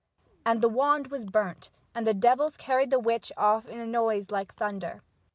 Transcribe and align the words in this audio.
And 0.47 0.61
the 0.63 0.67
wand 0.67 1.11
was 1.11 1.25
burnt, 1.27 1.69
and 1.93 2.07
the 2.07 2.13
devils 2.15 2.57
carried 2.57 2.89
the 2.89 2.97
witch 2.97 3.31
off 3.37 3.67
in 3.67 3.79
a 3.79 3.85
noise 3.85 4.31
like 4.31 4.55
thunder. 4.55 5.03